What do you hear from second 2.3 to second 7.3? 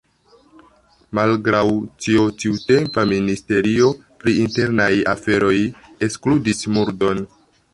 tiutempa ministerio pri internaj aferoj ekskludis murdon.